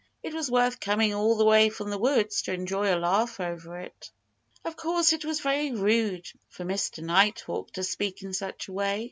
[0.23, 3.77] It was worth coming all the way from the woods to enjoy a laugh over
[3.77, 4.09] it."
[4.65, 7.03] Of course it was very rude for Mr.
[7.03, 8.99] Nighthawk to speak in such a way.